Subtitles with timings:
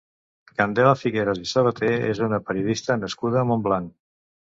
[0.59, 3.93] Candela Figueras i Sabaté és una periodista nascuda a Montblanc.